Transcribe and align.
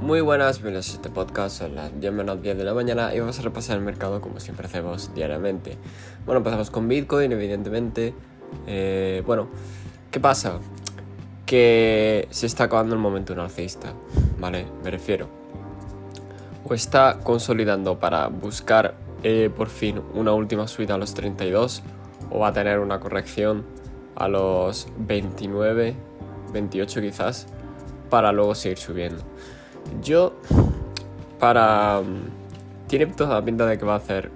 Muy 0.00 0.22
buenas, 0.22 0.56
bienvenidos 0.56 0.92
a 0.92 0.94
este 0.94 1.10
podcast, 1.10 1.58
son 1.58 1.74
las 1.74 2.00
10 2.00 2.10
menos 2.14 2.40
10 2.40 2.56
de 2.56 2.64
la 2.64 2.72
mañana 2.72 3.14
y 3.14 3.20
vamos 3.20 3.38
a 3.38 3.42
repasar 3.42 3.76
el 3.76 3.84
mercado 3.84 4.22
como 4.22 4.40
siempre 4.40 4.66
hacemos 4.66 5.14
diariamente. 5.14 5.76
Bueno, 6.24 6.38
empezamos 6.38 6.70
con 6.70 6.88
Bitcoin, 6.88 7.30
evidentemente. 7.32 8.14
Eh, 8.66 9.22
bueno, 9.26 9.48
¿qué 10.10 10.18
pasa? 10.18 10.58
Que 11.44 12.26
se 12.30 12.46
está 12.46 12.64
acabando 12.64 12.94
el 12.94 13.00
momento 13.00 13.38
alcista, 13.38 13.92
¿vale? 14.38 14.64
Me 14.82 14.90
refiero. 14.90 15.28
O 16.64 16.72
está 16.72 17.18
consolidando 17.22 17.98
para 17.98 18.28
buscar 18.28 18.94
eh, 19.22 19.50
por 19.54 19.68
fin 19.68 20.00
una 20.14 20.32
última 20.32 20.66
subida 20.66 20.94
a 20.94 20.98
los 20.98 21.12
32 21.12 21.82
o 22.30 22.38
va 22.38 22.48
a 22.48 22.52
tener 22.54 22.78
una 22.78 23.00
corrección 23.00 23.66
a 24.16 24.28
los 24.28 24.88
29, 24.96 25.94
28 26.54 27.00
quizás 27.02 27.48
para 28.08 28.32
luego 28.32 28.54
seguir 28.54 28.78
subiendo. 28.78 29.22
Yo, 30.02 30.34
para... 31.38 32.02
Tiene 32.86 33.06
toda 33.06 33.34
la 33.34 33.44
pinta 33.44 33.66
de 33.66 33.78
que 33.78 33.84
va 33.84 33.94
a 33.94 33.98
hacer 33.98 34.30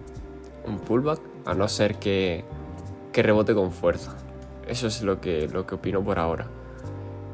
un 0.66 0.78
pullback, 0.78 1.20
a 1.44 1.54
no 1.54 1.68
ser 1.68 1.96
que, 1.96 2.44
que 3.12 3.22
rebote 3.22 3.54
con 3.54 3.72
fuerza. 3.72 4.14
Eso 4.68 4.86
es 4.86 5.02
lo 5.02 5.20
que, 5.20 5.48
lo 5.48 5.66
que 5.66 5.74
opino 5.74 6.02
por 6.02 6.18
ahora. 6.18 6.46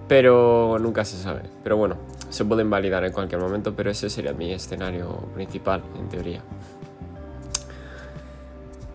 Pero 0.08 0.78
nunca 0.80 1.04
se 1.04 1.16
sabe. 1.16 1.42
Pero 1.62 1.76
bueno, 1.76 1.96
se 2.30 2.44
puede 2.44 2.62
invalidar 2.62 3.04
en 3.04 3.12
cualquier 3.12 3.40
momento, 3.40 3.74
pero 3.74 3.90
ese 3.90 4.08
sería 4.08 4.32
mi 4.32 4.52
escenario 4.52 5.08
principal, 5.34 5.82
en 5.98 6.08
teoría. 6.08 6.42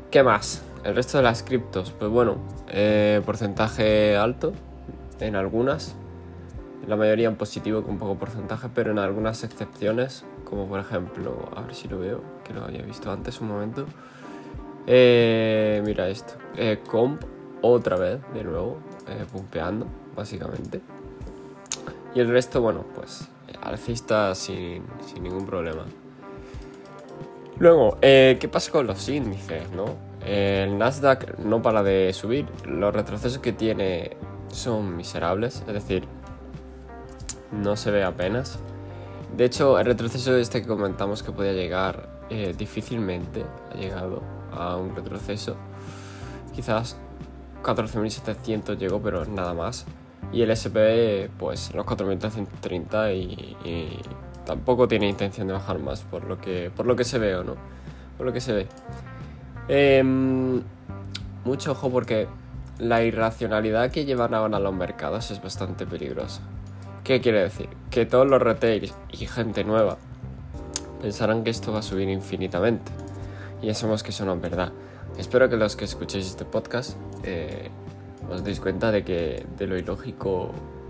¿Qué 0.09 0.23
más? 0.23 0.64
El 0.84 0.95
resto 0.95 1.18
de 1.18 1.23
las 1.23 1.44
criptos, 1.44 1.92
pues 1.98 2.09
bueno, 2.12 2.38
eh, 2.70 3.22
porcentaje 3.26 4.16
alto 4.16 4.54
en 5.20 5.36
algunas, 5.36 5.95
la 6.88 6.95
mayoría 6.95 7.28
en 7.28 7.36
positivo 7.36 7.83
con 7.83 7.97
poco 7.97 8.16
porcentaje, 8.16 8.69
pero 8.73 8.91
en 8.91 9.00
algunas 9.00 9.44
excepciones, 9.44 10.25
como 10.44 10.67
por 10.67 10.80
ejemplo, 10.80 11.50
a 11.55 11.61
ver 11.61 11.73
si 11.73 11.88
lo 11.88 12.00
veo, 12.00 12.22
que 12.44 12.53
lo 12.53 12.64
había 12.64 12.81
visto 12.83 13.11
antes 13.11 13.42
un 13.42 13.47
momento. 13.47 13.86
Eh, 14.88 15.81
mira 15.83 16.08
esto, 16.09 16.36
eh, 16.55 16.80
comp 16.88 17.23
otra 17.61 17.97
vez, 17.97 18.19
de 18.33 18.44
nuevo, 18.44 18.77
eh, 19.08 19.25
pumpeando, 19.31 19.88
básicamente. 20.16 20.81
Y 22.14 22.19
el 22.19 22.30
resto, 22.30 22.61
bueno, 22.61 22.86
pues 22.94 23.27
alcista 23.61 24.36
sin, 24.36 24.83
sin 25.05 25.23
ningún 25.23 25.45
problema. 25.45 25.86
Luego, 27.58 27.97
¿qué 28.02 28.49
pasa 28.52 28.72
con 28.72 28.86
los 28.86 29.09
índices, 29.09 29.72
no? 29.72 29.86
El 30.25 30.77
Nasdaq 30.77 31.39
no 31.39 31.61
para 31.61 31.83
de 31.83 32.11
subir, 32.14 32.45
los 32.66 32.94
retrocesos 32.94 33.39
que 33.39 33.53
tiene 33.53 34.17
son 34.49 34.95
miserables, 34.95 35.64
es 35.67 35.73
decir, 35.73 36.08
no 37.52 37.76
se 37.76 37.92
ve 37.92 38.04
apenas. 38.04 38.60
De 39.36 39.46
hecho, 39.46 39.80
el 39.80 39.86
retroceso 39.86 40.36
este 40.36 40.62
que 40.62 40.68
comentamos 40.68 41.24
que 41.24 41.32
podía 41.32 41.54
llegar 41.54 42.10
eh, 42.30 42.54
difícilmente 42.58 43.46
ha 43.72 43.78
llegado 43.78 44.22
a 44.52 44.78
un 44.78 44.96
retroceso. 44.96 45.56
Quizás 46.54 46.98
14.700 47.64 48.78
llegó, 48.78 49.02
pero 49.02 49.26
nada 49.26 49.54
más. 49.54 49.86
Y 50.32 50.42
el 50.42 50.52
SP, 50.52 51.30
pues 51.38 51.73
los 51.73 51.86
4.330 51.86 53.16
y, 53.16 53.68
y 53.68 54.00
tampoco 54.46 54.88
tiene 54.88 55.08
intención 55.08 55.48
de 55.48 55.54
bajar 55.54 55.80
más, 55.80 56.02
por 56.02 56.23
lo 56.26 56.40
que, 56.40 56.72
por 56.76 56.86
lo 56.86 56.96
que 56.96 57.04
se 57.04 57.20
ve 57.20 57.36
o 57.36 57.44
no. 57.44 57.56
Por 58.18 58.26
lo 58.26 58.34
que 58.34 58.42
se 58.42 58.54
ve. 58.54 58.68
Em, 59.68 60.62
mucho 61.44 61.72
ojo 61.72 61.90
porque 61.90 62.28
la 62.78 63.04
irracionalidad 63.04 63.92
que 63.92 64.06
llevan 64.06 64.34
ahora 64.34 64.60
los 64.60 64.73
mercados 64.73 65.32
es 65.32 65.42
bastante 65.42 65.86
peligrosa. 65.86 66.42
¿Qué 67.06 67.22
quiere 67.22 67.44
decir? 67.44 67.70
Que 67.92 68.08
todos 68.08 68.28
los 68.28 68.42
retailers 68.42 68.95
y 69.11 69.28
gente 69.28 69.64
nueva 69.64 70.00
pensarán 71.04 71.43
que 71.43 71.52
esto 71.52 71.71
va 71.71 71.80
a 71.80 71.82
subir 71.83 72.10
infinitamente. 72.10 72.92
Y 73.61 73.71
sabemos 73.76 74.02
que 74.02 74.10
eso 74.10 74.26
no 74.26 74.33
es 74.33 74.42
verdad. 74.42 74.73
Espero 75.16 75.48
que 75.48 75.55
los 75.55 75.76
que 75.76 75.86
escuchéis 75.86 76.26
este 76.26 76.45
podcast 76.45 76.98
eh, 77.23 77.70
os 78.27 78.43
deis 78.43 78.60
cuenta 78.60 78.92
de 78.92 79.04
que 79.04 79.45
de 79.55 79.67
lo 79.67 79.77
ilógico 79.77 80.49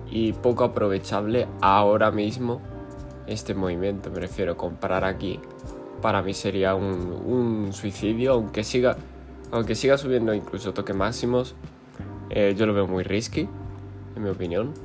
y 0.09 0.31
poco 0.31 0.63
aprovechable 0.63 1.49
ahora 1.59 2.11
mismo 2.11 2.61
este 3.27 3.53
movimiento. 3.53 4.09
Me 4.09 4.21
refiero, 4.21 4.55
comprar 4.55 5.03
aquí 5.03 5.41
para 6.01 6.21
mí 6.21 6.33
sería 6.33 6.75
un, 6.75 7.73
suicidio, 7.73 8.35
aunque 8.35 8.63
siga, 8.63 8.95
aunque 9.51 9.75
siga 9.75 9.97
subiendo 9.97 10.33
incluso 10.33 10.73
toques 10.73 10.95
máximos. 10.95 11.55
Eh, 12.29 12.55
yo 12.57 12.65
lo 12.65 12.73
veo 12.73 12.87
muy 12.87 13.03
risky, 13.03 13.49
en 14.15 14.23
mi 14.23 14.29
opinión. 14.29 14.84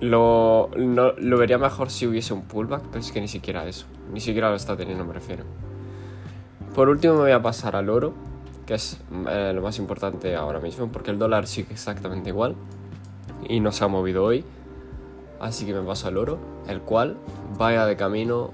Lo, 0.00 0.70
lo 0.76 1.38
vería 1.38 1.58
mejor 1.58 1.90
si 1.90 2.06
hubiese 2.06 2.32
un 2.32 2.42
pullback, 2.42 2.84
pero 2.86 3.00
es 3.00 3.12
que 3.12 3.20
ni 3.20 3.28
siquiera 3.28 3.66
eso. 3.66 3.86
Ni 4.12 4.20
siquiera 4.20 4.48
lo 4.48 4.56
está 4.56 4.76
teniendo, 4.76 5.04
me 5.04 5.12
refiero. 5.12 5.44
Por 6.74 6.88
último 6.88 7.14
me 7.14 7.20
voy 7.20 7.32
a 7.32 7.42
pasar 7.42 7.76
al 7.76 7.90
oro, 7.90 8.14
que 8.64 8.74
es 8.74 9.00
eh, 9.28 9.52
lo 9.54 9.60
más 9.60 9.78
importante 9.78 10.36
ahora 10.36 10.60
mismo, 10.60 10.88
porque 10.88 11.10
el 11.10 11.18
dólar 11.18 11.46
sigue 11.46 11.72
exactamente 11.72 12.30
igual 12.30 12.54
y 13.48 13.60
no 13.60 13.72
se 13.72 13.84
ha 13.84 13.88
movido 13.88 14.24
hoy. 14.24 14.44
Así 15.40 15.66
que 15.66 15.74
me 15.74 15.82
paso 15.82 16.08
al 16.08 16.16
oro, 16.16 16.38
el 16.68 16.80
cual 16.80 17.16
vaya 17.58 17.86
de 17.86 17.96
camino 17.96 18.52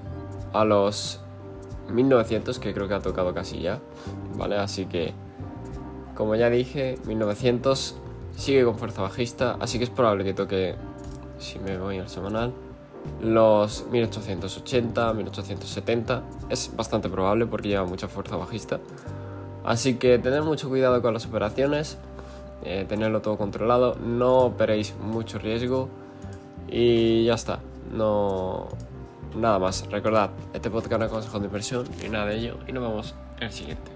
a 0.53 0.65
los 0.65 1.21
1900, 1.91 2.59
que 2.59 2.73
creo 2.73 2.89
que 2.89 2.95
ha 2.95 3.01
tocado 3.01 3.35
casi 3.35 3.61
ya. 3.61 3.81
¿Vale? 4.37 4.57
Así 4.57 4.87
que, 4.87 5.13
como 6.15 6.35
ya 6.37 6.49
dije, 6.49 6.99
1900 7.07 7.97
sigue 8.37 8.65
con 8.65 8.79
fuerza 8.79 9.03
bajista, 9.03 9.57
así 9.61 9.79
que 9.79 9.85
es 9.85 9.91
probable 9.91 10.25
que 10.25 10.35
toque 10.35 10.77
si 11.39 11.59
me 11.59 11.79
voy 11.79 11.99
al 11.99 12.09
semanal, 12.09 12.53
los 13.21 13.87
1880, 13.91 15.13
1870. 15.13 16.23
Es 16.49 16.75
bastante 16.77 17.09
probable 17.09 17.47
porque 17.47 17.69
lleva 17.69 17.85
mucha 17.85 18.09
fuerza 18.09 18.37
bajista. 18.37 18.81
Así 19.65 19.95
que 19.95 20.19
tener 20.19 20.43
mucho 20.43 20.69
cuidado 20.69 21.03
con 21.03 21.13
las 21.13 21.27
operaciones, 21.27 21.99
eh, 22.65 22.85
tenerlo 22.89 23.21
todo 23.21 23.37
controlado, 23.37 23.97
no 23.97 24.39
operéis 24.39 24.95
mucho 24.97 25.39
riesgo 25.39 25.89
y 26.69 27.25
ya 27.25 27.35
está. 27.35 27.61
No, 27.93 28.69
nada 29.37 29.59
más. 29.59 29.89
Recordad, 29.91 30.31
este 30.55 30.71
podcast 30.71 30.99
no 30.99 31.05
es 31.07 31.13
consejo 31.13 31.39
de 31.41 31.47
inversión 31.47 31.85
ni 32.03 32.09
nada 32.09 32.27
de 32.27 32.37
ello 32.37 32.59
y 32.67 32.73
nos 32.73 32.83
vemos 32.83 33.15
en 33.39 33.45
el 33.45 33.53
siguiente. 33.53 33.91